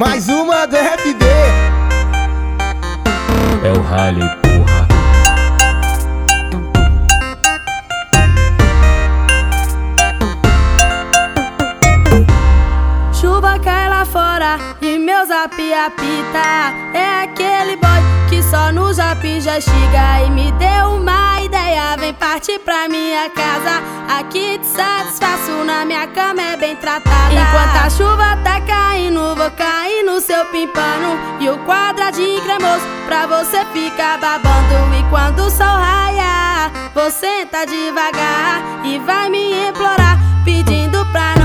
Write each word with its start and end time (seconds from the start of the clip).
Mais 0.00 0.30
uma 0.30 0.66
do 0.66 0.76
FB. 0.76 1.26
É 3.62 3.70
o 3.70 3.82
Rally, 3.82 4.26
porra. 4.40 4.88
Chuva 13.12 13.58
cai 13.58 13.90
lá 13.90 14.06
fora 14.06 14.58
e 14.80 14.98
meu 14.98 15.26
zap 15.26 15.52
apita. 15.74 16.72
É 16.94 17.24
aquele 17.24 17.76
boy 17.76 17.90
que 18.30 18.42
só 18.42 18.72
no 18.72 18.90
zap 18.94 19.20
já 19.38 19.60
chega 19.60 20.22
e 20.24 20.30
me 20.30 20.50
deu 20.52 20.94
uma 20.94 21.42
ideia. 21.42 21.94
Vem 21.98 22.14
partir 22.14 22.58
pra 22.60 22.88
minha 22.88 23.28
casa. 23.28 23.82
Aqui 24.18 24.58
te 24.58 24.66
satisfaço, 24.66 25.62
na 25.66 25.84
minha 25.84 26.06
cama 26.06 26.40
é 26.40 26.56
bem 26.56 26.74
tratada. 26.76 27.34
Enquanto 27.34 27.84
a 27.84 27.90
chuva 27.90 28.39
pimpano. 30.50 31.18
E 31.40 31.48
o 31.48 31.58
quadradinho 31.64 32.42
cremoso 32.42 32.84
pra 33.06 33.26
você 33.26 33.64
ficar 33.72 34.18
babando. 34.18 34.94
E 34.98 35.02
quando 35.10 35.46
o 35.46 35.50
sol 35.50 35.66
raia, 35.66 36.70
você 36.94 37.46
tá 37.46 37.64
devagar 37.64 38.62
e 38.84 38.98
vai 38.98 39.30
me 39.30 39.68
implorar, 39.68 40.18
pedindo 40.44 41.04
pra 41.06 41.39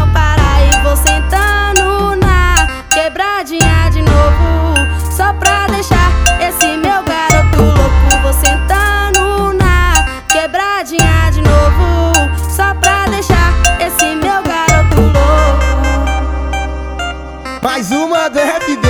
Mais 17.88 17.92
uma 17.92 18.28
do 18.30 18.40
FB. 18.40 18.88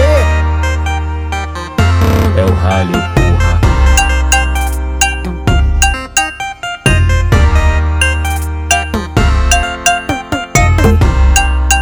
É 2.37 2.45
o 2.45 2.53
Rally, 2.53 2.93
porra. 3.13 3.59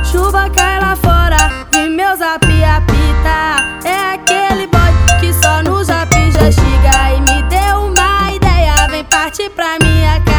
Chuva 0.03 0.49
cai 0.49 0.79
lá 0.79 0.95
fora 0.95 1.67
e 1.75 1.87
meu 1.87 2.17
zap 2.17 2.47
apita. 2.63 3.63
É 3.87 4.15
aquele 4.15 4.65
boy 4.65 4.91
que 5.19 5.31
só 5.33 5.61
no 5.61 5.83
zap 5.83 6.09
já 6.31 6.51
chega 6.51 7.13
e 7.15 7.21
me 7.21 7.43
deu 7.43 7.89
uma 7.89 8.31
ideia. 8.31 8.87
Vem 8.89 9.03
partir 9.03 9.51
pra 9.51 9.77
minha 9.83 10.19
casa. 10.21 10.32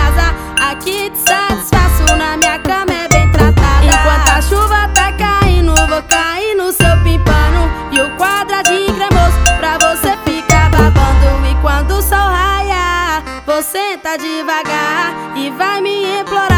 Você 13.55 13.97
tá 13.99 14.17
devagar 14.17 15.15
e 15.37 15.49
vai 15.51 15.81
me 15.81 16.19
implorar. 16.19 16.54